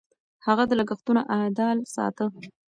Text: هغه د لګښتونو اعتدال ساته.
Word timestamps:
هغه 0.45 0.63
د 0.67 0.71
لګښتونو 0.79 1.21
اعتدال 1.33 1.77
ساته. 1.93 2.25